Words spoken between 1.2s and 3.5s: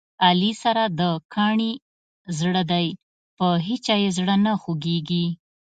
کاڼي زړه دی، په